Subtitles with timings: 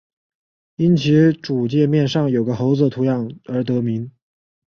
[0.77, 4.09] 因其主界面上有个猴子图样而得名。